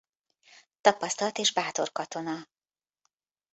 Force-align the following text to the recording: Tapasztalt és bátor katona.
Tapasztalt 0.81 1.37
és 1.37 1.53
bátor 1.53 1.91
katona. 1.91 2.47